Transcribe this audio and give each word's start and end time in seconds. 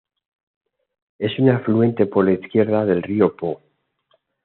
Es 1.19 1.37
un 1.37 1.51
afluente 1.51 2.07
por 2.07 2.25
la 2.25 2.31
izquierda 2.31 2.85
del 2.85 3.03
río 3.03 3.35
Po. 3.35 3.61